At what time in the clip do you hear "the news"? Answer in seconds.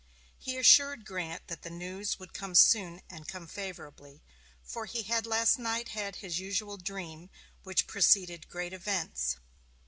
1.61-2.17